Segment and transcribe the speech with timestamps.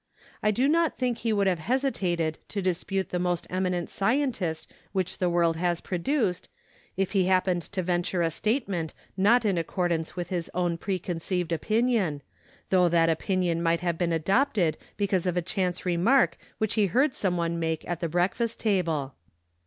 [0.41, 4.67] I do not think he would have hesi¬ tated to dispute the most eminent scientist
[4.93, 6.49] which the world has produced,
[6.97, 10.75] if he hap¬ pened to venture a statement not in accord¬ ance with his own
[10.79, 12.23] preconceived opinion,
[12.71, 17.13] though that opinion might have been adopted because of a chance remark which he heard
[17.13, 19.13] some one make at the breakfast table."